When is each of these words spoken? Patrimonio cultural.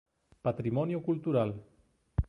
Patrimonio 0.45 1.03
cultural. 1.07 1.51